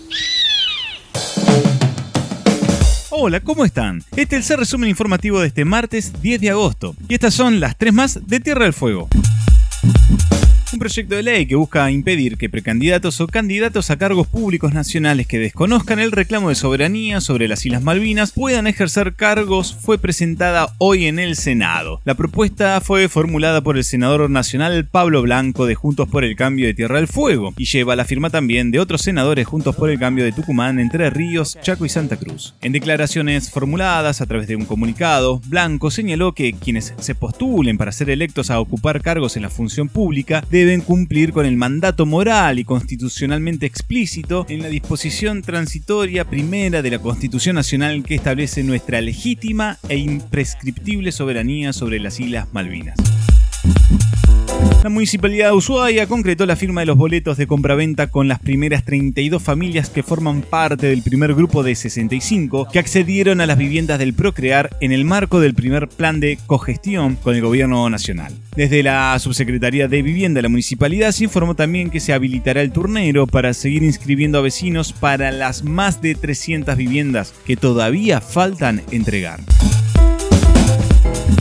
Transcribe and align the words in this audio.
Hola, 3.11 3.41
¿cómo 3.41 3.65
están? 3.65 4.05
Este 4.15 4.37
es 4.37 4.49
el 4.53 4.59
resumen 4.59 4.89
informativo 4.89 5.41
de 5.41 5.49
este 5.49 5.65
martes 5.65 6.13
10 6.23 6.43
de 6.43 6.51
agosto. 6.51 6.95
Y 7.09 7.15
estas 7.15 7.35
son 7.35 7.59
las 7.59 7.77
tres 7.77 7.93
más 7.93 8.25
de 8.25 8.39
Tierra 8.39 8.63
del 8.63 8.73
Fuego. 8.73 9.09
Un 10.75 10.81
proyecto 10.81 11.15
de 11.15 11.23
ley 11.23 11.47
que 11.47 11.55
busca 11.55 11.89
impedir 11.93 12.37
que 12.37 12.51
precandidatos 12.51 13.21
o 13.21 13.29
candidatos 13.29 13.93
a 13.93 13.97
cargos 13.97 14.27
públicos 14.27 14.75
nacionales 14.75 15.29
que 15.29 15.39
desconozcan 15.39 16.01
el 16.01 16.11
reclamo 16.11 16.49
de 16.49 16.57
soberanía 16.57 17.21
sobre 17.21 17.47
las 17.47 17.65
Islas 17.65 17.85
Malvinas 17.85 18.33
puedan 18.33 18.67
ejercer 18.67 19.15
cargos 19.15 19.73
fue 19.73 19.99
presentada 19.99 20.75
hoy 20.79 21.07
en 21.07 21.21
el 21.21 21.37
Senado. 21.37 22.01
La 22.05 22.17
propuesta 22.17 22.81
fue 22.81 23.09
formulada 23.09 23.61
por 23.61 23.77
el 23.77 23.85
senador 23.85 24.29
nacional 24.29 24.85
Pablo 24.85 25.23
Blanco 25.23 25.65
de 25.65 25.77
Juntos 25.77 26.09
por 26.09 26.25
el 26.25 26.35
Cambio 26.35 26.67
de 26.67 26.75
Tierra 26.75 26.97
del 26.97 27.07
Fuego 27.07 27.55
y 27.57 27.67
lleva 27.67 27.95
la 27.95 28.05
firma 28.05 28.31
también 28.31 28.73
de 28.73 28.81
otros 28.81 29.03
senadores 29.03 29.47
Juntos 29.47 29.77
por 29.77 29.91
el 29.91 30.01
Cambio 30.01 30.25
de 30.25 30.33
Tucumán, 30.33 30.81
Entre 30.81 31.09
Ríos, 31.09 31.57
Chaco 31.63 31.87
y 31.87 31.89
Santa 31.89 32.17
Cruz. 32.17 32.57
En 32.63 32.73
declaraciones 32.73 33.49
formuladas 33.49 34.21
a 34.21 34.27
través 34.27 34.49
de 34.49 34.57
un 34.57 34.65
comunicado, 34.65 35.41
Blanco 35.47 35.93
señaló 35.93 36.33
que 36.33 36.53
quienes 36.53 36.95
se 36.99 37.15
postulen 37.15 37.79
para 37.79 37.93
ser 37.93 38.11
electos 38.11 38.51
a 38.51 38.59
ocupar 38.59 39.03
cargos 39.03 39.37
en 39.37 39.43
la 39.43 39.51
función 39.51 39.89
pública 39.89 40.45
deben 40.51 40.64
deben 40.65 40.81
cumplir 40.81 41.33
con 41.33 41.45
el 41.45 41.57
mandato 41.57 42.07
moral 42.07 42.59
y 42.59 42.65
constitucionalmente 42.65 43.67
explícito 43.67 44.47
en 44.49 44.63
la 44.63 44.69
disposición 44.69 45.43
transitoria 45.43 46.25
primera 46.25 46.81
de 46.81 46.91
la 46.91 46.99
Constitución 46.99 47.57
Nacional 47.57 48.03
que 48.03 48.15
establece 48.15 48.63
nuestra 48.63 49.03
legítima 49.03 49.79
e 49.91 49.99
imprescriptible 49.99 51.13
soberanía 51.13 51.75
sobre 51.75 52.01
las 52.01 52.19
Islas 52.19 52.49
Malvinas. 52.53 52.99
La 54.85 54.91
Municipalidad 54.91 55.49
de 55.49 55.57
Ushuaia 55.57 56.07
concretó 56.07 56.45
la 56.45 56.57
firma 56.57 56.83
de 56.83 56.87
los 56.87 56.99
boletos 56.99 57.39
de 57.39 57.47
compraventa 57.47 58.09
con 58.09 58.29
las 58.29 58.39
primeras 58.39 58.85
32 58.85 59.43
familias 59.43 59.89
que 59.89 60.03
forman 60.03 60.43
parte 60.43 60.89
del 60.89 61.01
primer 61.01 61.35
grupo 61.35 61.63
de 61.63 61.75
65 61.75 62.69
que 62.71 62.79
accedieron 62.79 63.41
a 63.41 63.47
las 63.47 63.57
viviendas 63.57 63.99
del 63.99 64.13
Procrear 64.13 64.77
en 64.83 64.93
el 64.93 65.07
marco 65.07 65.41
del 65.41 65.55
primer 65.55 65.89
plan 65.89 66.21
de 66.21 66.39
cogestión 66.47 67.17
con 67.17 67.35
el 67.35 67.41
gobierno 67.41 67.89
nacional. 67.89 68.35
Desde 68.57 68.83
la 68.83 69.19
Subsecretaría 69.19 69.89
de 69.89 70.03
Vivienda 70.03 70.39
de 70.39 70.43
la 70.43 70.49
Municipalidad 70.51 71.13
se 71.13 71.25
informó 71.25 71.55
también 71.55 71.89
que 71.89 72.01
se 72.01 72.13
habilitará 72.13 72.61
el 72.61 72.71
turnero 72.71 73.27
para 73.27 73.55
seguir 73.55 73.83
inscribiendo 73.83 74.37
a 74.37 74.43
vecinos 74.43 74.93
para 74.93 75.33
las 75.33 75.65
más 75.65 76.03
de 76.03 76.15
300 76.15 76.77
viviendas 76.77 77.33
que 77.47 77.57
todavía 77.57 78.21
faltan 78.21 78.83
entregar 78.91 79.41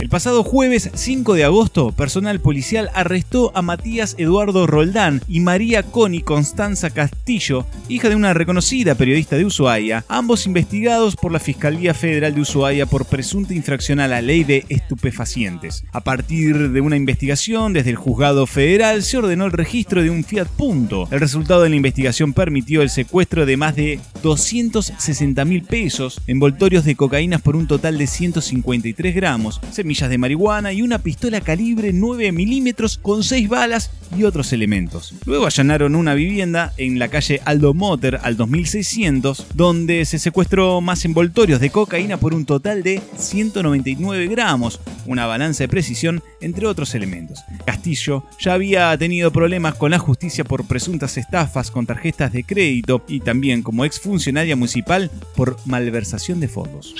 pasado 0.08 0.44
jueves 0.44 0.90
5 0.92 1.34
de 1.34 1.44
agosto, 1.44 1.92
personal 1.92 2.40
policial 2.40 2.90
arrestó 2.94 3.52
a 3.54 3.62
Matías 3.62 4.16
Eduardo 4.18 4.66
Roldán 4.66 5.22
y 5.28 5.40
María 5.40 5.82
Coni 5.82 6.20
Constanza 6.20 6.90
Castillo, 6.90 7.66
hija 7.88 8.08
de 8.08 8.16
una 8.16 8.34
reconocida 8.34 8.96
periodista 8.96 9.36
de 9.36 9.44
Ushuaia, 9.44 10.04
ambos 10.08 10.46
investigados 10.46 11.16
por 11.16 11.32
la 11.32 11.38
Fiscalía 11.38 11.94
Federal 11.94 12.34
de 12.34 12.40
Ushuaia 12.40 12.86
por 12.86 13.06
presunta 13.06 13.54
infracción 13.54 14.00
a 14.00 14.08
la 14.08 14.20
ley 14.20 14.44
de 14.44 14.66
estupefacientes. 14.68 15.84
A 15.92 16.02
partir 16.02 16.70
de 16.70 16.80
una 16.80 16.96
investigación 16.96 17.72
desde 17.72 17.90
el 17.90 17.96
juzgado 17.96 18.46
federal 18.46 19.02
se 19.04 19.18
ordenó 19.18 19.46
el 19.46 19.52
registro 19.52 20.02
de 20.02 20.10
un 20.10 20.24
Fiat 20.24 20.48
Punto. 20.48 21.08
El 21.10 21.20
resultado 21.20 21.62
de 21.62 21.70
la 21.70 21.76
investigación 21.76 22.32
permitió 22.32 22.82
el 22.82 22.90
secuestro 22.90 23.46
de 23.46 23.56
más 23.56 23.76
de 23.76 24.00
260 24.22 25.44
mil 25.44 25.62
pesos, 25.62 26.20
envoltorios 26.26 26.84
de 26.84 26.96
cocaína 26.96 27.38
por 27.38 27.56
un 27.56 27.66
total 27.66 27.96
de 27.96 28.06
153 28.06 29.14
gramos, 29.14 29.60
de 29.94 30.18
marihuana 30.18 30.72
y 30.72 30.82
una 30.82 30.98
pistola 30.98 31.40
calibre 31.40 31.92
9 31.92 32.32
milímetros 32.32 32.98
con 32.98 33.22
6 33.22 33.48
balas 33.48 33.90
y 34.18 34.24
otros 34.24 34.52
elementos. 34.52 35.14
Luego 35.24 35.46
allanaron 35.46 35.94
una 35.94 36.14
vivienda 36.14 36.72
en 36.76 36.98
la 36.98 37.08
calle 37.08 37.40
Aldo 37.44 37.74
Motter 37.74 38.18
al 38.22 38.36
2600, 38.36 39.46
donde 39.54 40.04
se 40.04 40.18
secuestró 40.18 40.80
más 40.80 41.04
envoltorios 41.04 41.60
de 41.60 41.70
cocaína 41.70 42.16
por 42.16 42.34
un 42.34 42.44
total 42.44 42.82
de 42.82 43.00
199 43.16 44.26
gramos, 44.26 44.80
una 45.06 45.26
balanza 45.26 45.64
de 45.64 45.68
precisión, 45.68 46.22
entre 46.40 46.66
otros 46.66 46.94
elementos. 46.96 47.44
Castillo 47.64 48.24
ya 48.40 48.54
había 48.54 48.96
tenido 48.98 49.30
problemas 49.30 49.76
con 49.76 49.92
la 49.92 49.98
justicia 50.00 50.42
por 50.42 50.66
presuntas 50.66 51.16
estafas 51.16 51.70
con 51.70 51.86
tarjetas 51.86 52.32
de 52.32 52.42
crédito 52.42 53.04
y 53.06 53.20
también 53.20 53.62
como 53.62 53.84
exfuncionaria 53.84 54.56
municipal 54.56 55.10
por 55.36 55.56
malversación 55.66 56.40
de 56.40 56.48
fondos. 56.48 56.94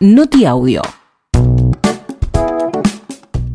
Noti 0.00 0.44
Audio. 0.44 0.82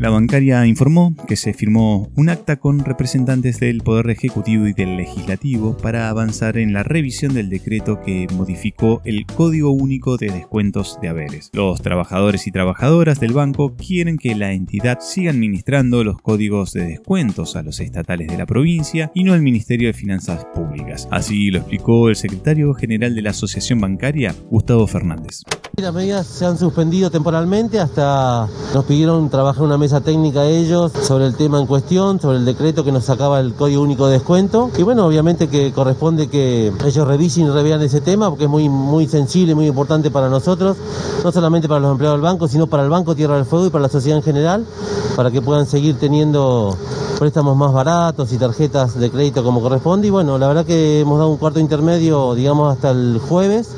La 0.03 0.09
bancaria 0.09 0.67
informó 0.67 1.15
que 1.29 1.37
se 1.37 1.53
firmó 1.53 2.11
un 2.17 2.27
acta 2.27 2.57
con 2.57 2.83
representantes 2.83 3.61
del 3.61 3.79
Poder 3.83 4.09
Ejecutivo 4.09 4.67
y 4.67 4.73
del 4.73 4.97
Legislativo 4.97 5.77
para 5.77 6.09
avanzar 6.09 6.57
en 6.57 6.73
la 6.73 6.83
revisión 6.83 7.33
del 7.33 7.47
decreto 7.47 8.01
que 8.01 8.27
modificó 8.33 9.01
el 9.05 9.25
Código 9.25 9.71
Único 9.71 10.17
de 10.17 10.27
Descuentos 10.27 10.99
de 11.01 11.07
Haberes. 11.07 11.51
Los 11.53 11.81
trabajadores 11.81 12.47
y 12.47 12.51
trabajadoras 12.51 13.21
del 13.21 13.31
banco 13.31 13.77
quieren 13.77 14.17
que 14.17 14.35
la 14.35 14.51
entidad 14.51 14.99
siga 14.99 15.31
administrando 15.31 16.03
los 16.03 16.21
códigos 16.21 16.73
de 16.73 16.85
descuentos 16.85 17.55
a 17.55 17.63
los 17.63 17.79
estatales 17.79 18.27
de 18.27 18.37
la 18.37 18.45
provincia 18.45 19.09
y 19.15 19.23
no 19.23 19.31
al 19.31 19.41
Ministerio 19.41 19.87
de 19.87 19.93
Finanzas 19.93 20.45
Públicas. 20.53 21.07
Así 21.11 21.49
lo 21.49 21.59
explicó 21.59 22.09
el 22.09 22.17
secretario 22.17 22.73
general 22.73 23.15
de 23.15 23.21
la 23.21 23.29
Asociación 23.29 23.79
Bancaria, 23.79 24.35
Gustavo 24.49 24.85
Fernández. 24.85 25.43
Las 25.81 25.91
medidas 25.91 26.27
se 26.27 26.45
han 26.45 26.55
suspendido 26.55 27.09
temporalmente 27.09 27.79
hasta 27.79 28.47
nos 28.75 28.85
pidieron 28.85 29.27
trabajar 29.31 29.63
una 29.63 29.75
mesa 29.75 30.01
técnica 30.01 30.45
ellos 30.45 30.91
sobre 31.01 31.25
el 31.25 31.35
tema 31.35 31.59
en 31.59 31.65
cuestión, 31.65 32.21
sobre 32.21 32.37
el 32.37 32.45
decreto 32.45 32.83
que 32.83 32.91
nos 32.91 33.05
sacaba 33.05 33.39
el 33.39 33.55
Código 33.55 33.81
Único 33.81 34.05
de 34.05 34.13
Descuento. 34.13 34.69
Y 34.77 34.83
bueno, 34.83 35.03
obviamente 35.07 35.47
que 35.47 35.71
corresponde 35.73 36.27
que 36.27 36.71
ellos 36.85 37.07
revisen 37.07 37.47
y 37.47 37.49
revean 37.49 37.81
ese 37.81 38.01
tema 38.01 38.29
porque 38.29 38.43
es 38.43 38.49
muy, 38.51 38.69
muy 38.69 39.07
sensible, 39.07 39.55
muy 39.55 39.65
importante 39.65 40.11
para 40.11 40.29
nosotros, 40.29 40.77
no 41.23 41.31
solamente 41.31 41.67
para 41.67 41.79
los 41.79 41.91
empleados 41.91 42.19
del 42.19 42.23
banco, 42.23 42.47
sino 42.47 42.67
para 42.67 42.83
el 42.83 42.91
Banco 42.91 43.15
Tierra 43.15 43.37
del 43.37 43.45
Fuego 43.45 43.65
y 43.65 43.69
para 43.71 43.81
la 43.81 43.89
sociedad 43.89 44.19
en 44.19 44.23
general, 44.23 44.67
para 45.15 45.31
que 45.31 45.41
puedan 45.41 45.65
seguir 45.65 45.97
teniendo 45.97 46.77
préstamos 47.23 47.55
más 47.55 47.71
baratos 47.71 48.33
y 48.33 48.37
tarjetas 48.37 48.99
de 48.99 49.09
crédito 49.09 49.45
como 49.45 49.61
corresponde. 49.61 50.07
Y 50.07 50.09
bueno, 50.09 50.37
la 50.37 50.45
verdad 50.45 50.65
que 50.65 50.99
hemos 50.99 51.17
dado 51.17 51.29
un 51.29 51.37
cuarto 51.37 51.57
intermedio, 51.57 52.35
digamos, 52.35 52.73
hasta 52.73 52.91
el 52.91 53.17
jueves 53.29 53.69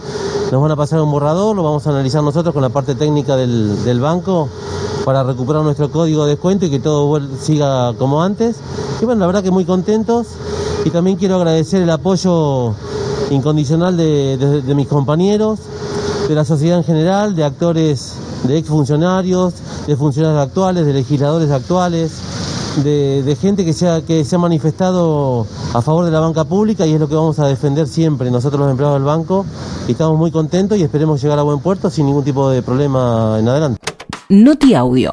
nos 0.52 0.64
van 0.64 0.72
a 0.72 0.76
pasar 0.76 1.00
un 1.00 1.12
borrador, 1.12 1.56
lo 1.56 1.62
vamos 1.62 1.86
a 1.86 1.92
analizar 1.92 2.24
nosotros 2.24 2.54
con 2.54 2.64
la 2.64 2.70
parte 2.70 2.96
técnica 2.96 3.36
del, 3.36 4.00
banco 4.00 4.50
para 5.04 5.24
recuperar 5.24 5.62
nuestro 5.62 5.92
código 5.92 6.26
de 6.26 6.32
descuento 6.32 6.66
y 6.66 6.72
que 6.72 6.80
todo 6.80 7.22
siga 7.40 7.94
como 8.00 8.24
antes. 8.24 8.56
Y 9.00 9.06
bueno, 9.06 9.20
la 9.20 9.28
verdad 9.28 9.44
que 9.44 9.52
muy 9.52 9.66
contentos 9.66 10.26
y 10.84 10.90
también 10.90 11.16
quiero 11.16 11.36
agradecer 11.36 11.84
el 11.84 11.90
apoyo 11.92 12.74
incondicional 13.30 13.96
de, 13.96 14.74
mis 14.76 14.88
compañeros, 14.88 15.60
de 16.28 16.34
la 16.34 16.46
sociedad 16.46 16.80
en 16.80 16.84
general, 16.84 17.36
de 17.36 17.44
actores, 17.44 18.14
de 18.48 18.58
exfuncionarios, 18.58 19.54
de 19.86 19.96
funcionarios 19.96 20.42
actuales, 20.42 20.88
de 20.88 20.94
legisladores 20.94 21.52
actuales, 21.52 22.12
de, 22.84 23.38
gente 23.40 23.66
que 23.66 23.74
se, 23.74 23.88
ha, 23.88 24.02
que 24.02 24.24
se 24.24 24.36
ha 24.36 24.40
manifestado 24.40 25.46
a 25.74 25.82
favor 25.82 26.06
de 26.06 26.12
la 26.12 26.20
banca 26.20 26.44
pública 26.44 26.86
y 26.86 26.94
es 26.94 27.00
lo 27.00 27.08
que 27.08 27.16
vamos 27.16 27.40
a 27.40 27.48
defender 27.48 27.88
siempre 27.88 28.32
nosotros 28.32 28.60
los 28.60 28.72
empleados 28.72 28.98
del 28.98 29.06
banco 29.06 29.46
y 29.88 29.92
estamos 29.92 30.18
muy 30.18 30.32
contentos 30.32 30.78
y 30.78 30.84
esperemos 30.84 31.22
llegar 31.22 31.40
a 31.40 31.44
buen 31.44 31.60
puerto 31.60 31.90
sin 31.90 32.06
ningún 32.06 32.24
tipo 32.24 32.50
de 32.50 32.62
problema 32.62 33.38
en 33.40 33.48
adelante. 33.48 33.80
Noti 34.30 34.74
Audio. 34.74 35.12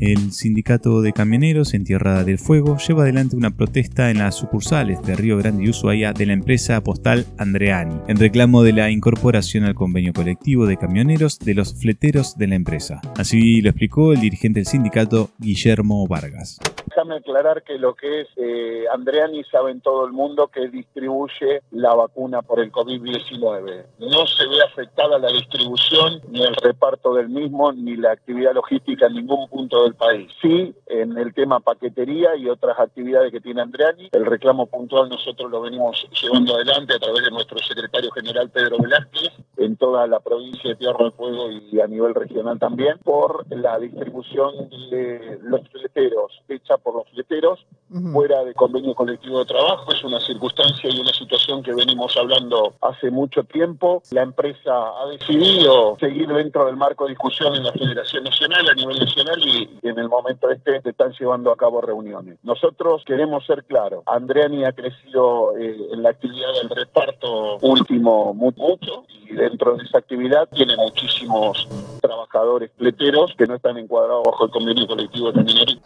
El 0.00 0.30
sindicato 0.32 1.02
de 1.02 1.12
camioneros 1.12 1.74
en 1.74 1.82
Tierra 1.82 2.22
del 2.22 2.38
Fuego 2.38 2.76
lleva 2.78 3.02
adelante 3.02 3.34
una 3.34 3.50
protesta 3.50 4.10
en 4.10 4.18
las 4.18 4.36
sucursales 4.36 5.02
de 5.02 5.16
Río 5.16 5.36
Grande 5.38 5.64
y 5.64 5.70
Ushuaia 5.70 6.12
de 6.12 6.26
la 6.26 6.34
empresa 6.34 6.80
postal 6.82 7.26
Andreani, 7.36 7.96
en 8.06 8.16
reclamo 8.16 8.62
de 8.62 8.72
la 8.72 8.90
incorporación 8.90 9.64
al 9.64 9.74
convenio 9.74 10.12
colectivo 10.12 10.66
de 10.66 10.76
camioneros 10.76 11.40
de 11.40 11.54
los 11.54 11.74
fleteros 11.74 12.38
de 12.38 12.46
la 12.46 12.54
empresa. 12.54 13.00
Así 13.16 13.60
lo 13.60 13.70
explicó 13.70 14.12
el 14.12 14.20
dirigente 14.20 14.60
del 14.60 14.66
sindicato 14.66 15.30
Guillermo 15.38 16.06
Vargas 16.06 16.60
déjame 16.98 17.16
aclarar 17.16 17.62
que 17.62 17.78
lo 17.78 17.94
que 17.94 18.22
es 18.22 18.28
eh, 18.36 18.84
Andreani 18.92 19.44
sabe 19.44 19.70
en 19.70 19.80
todo 19.80 20.04
el 20.04 20.12
mundo 20.12 20.48
que 20.48 20.66
distribuye 20.68 21.62
la 21.70 21.94
vacuna 21.94 22.42
por 22.42 22.58
el 22.58 22.72
COVID-19. 22.72 23.84
No 24.00 24.26
se 24.26 24.46
ve 24.48 24.60
afectada 24.66 25.18
la 25.20 25.28
distribución, 25.28 26.20
ni 26.28 26.42
el 26.42 26.56
reparto 26.56 27.14
del 27.14 27.28
mismo, 27.28 27.72
ni 27.72 27.96
la 27.96 28.10
actividad 28.10 28.52
logística 28.52 29.06
en 29.06 29.14
ningún 29.14 29.48
punto 29.48 29.84
del 29.84 29.94
país. 29.94 30.28
Sí, 30.42 30.74
en 30.86 31.16
el 31.16 31.32
tema 31.34 31.60
paquetería 31.60 32.34
y 32.34 32.48
otras 32.48 32.80
actividades 32.80 33.30
que 33.30 33.40
tiene 33.40 33.62
Andreani, 33.62 34.08
el 34.10 34.26
reclamo 34.26 34.66
puntual 34.66 35.08
nosotros 35.08 35.50
lo 35.52 35.60
venimos 35.60 36.04
llevando 36.20 36.56
adelante 36.56 36.94
a 36.94 36.98
través 36.98 37.22
de 37.22 37.30
nuestro 37.30 37.58
secretario 37.60 38.10
general 38.10 38.50
Pedro 38.50 38.78
Velázquez 38.78 39.32
en 39.68 39.76
toda 39.76 40.06
la 40.06 40.20
provincia 40.20 40.70
de 40.70 40.76
Tierra 40.76 41.04
del 41.04 41.12
Fuego 41.12 41.50
y 41.50 41.80
a 41.80 41.86
nivel 41.86 42.14
regional 42.14 42.58
también, 42.58 42.98
por 43.04 43.44
la 43.54 43.78
distribución 43.78 44.68
de 44.90 45.38
los 45.42 45.60
fleteros, 45.68 46.42
hecha 46.48 46.76
por 46.78 46.94
los 46.94 47.08
fleteros, 47.10 47.64
fuera 48.12 48.44
de 48.44 48.54
convenio 48.54 48.94
colectivo 48.94 49.38
de 49.40 49.46
trabajo. 49.46 49.92
Es 49.92 50.02
una 50.04 50.20
circunstancia 50.20 50.90
y 50.90 51.00
una 51.00 51.12
situación 51.12 51.62
que 51.62 51.74
venimos 51.74 52.16
hablando 52.16 52.74
hace 52.80 53.10
mucho 53.10 53.44
tiempo. 53.44 54.02
La 54.10 54.22
empresa 54.22 54.72
ha 54.72 55.06
decidido 55.10 55.96
seguir 56.00 56.28
dentro 56.28 56.66
del 56.66 56.76
marco 56.76 57.04
de 57.04 57.10
discusión 57.10 57.54
en 57.54 57.64
la 57.64 57.72
Federación 57.72 58.24
Nacional, 58.24 58.68
a 58.68 58.74
nivel 58.74 58.98
nacional, 58.98 59.40
y 59.46 59.68
en 59.82 59.98
el 59.98 60.08
momento 60.08 60.50
este 60.50 60.80
se 60.80 60.90
están 60.90 61.12
llevando 61.12 61.52
a 61.52 61.56
cabo 61.56 61.80
reuniones. 61.80 62.38
Nosotros 62.42 63.02
queremos 63.04 63.44
ser 63.46 63.64
claros. 63.64 64.02
Andreani 64.06 64.64
ha 64.64 64.72
crecido 64.72 65.56
eh, 65.56 65.76
en 65.92 66.02
la 66.02 66.10
actividad 66.10 66.52
del 66.60 66.70
reparto 66.70 67.58
último 67.58 68.34
mucho 68.34 69.04
y 69.08 69.34
dentro 69.34 69.57
de 69.58 69.84
esa 69.84 69.98
actividad 69.98 70.48
tiene 70.50 70.76
muchísimos 70.76 71.68
trabajadores 72.00 72.70
pleteros 72.76 73.34
que 73.36 73.46
no 73.46 73.56
están 73.56 73.76
encuadrados 73.76 74.22
bajo 74.24 74.44
el 74.44 74.50
convenio 74.50 74.86
colectivo 74.86 75.32
de 75.32 75.42
minería. 75.42 75.78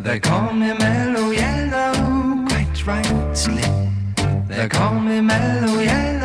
They 0.09 0.21
call 0.21 0.55
me 0.55 0.73
mellow 3.39 3.47
yellow. 3.47 3.93
They 4.49 4.69
call 4.69 4.95
me 4.99 5.21
mellow 5.21 5.81
yellow. 5.81 6.18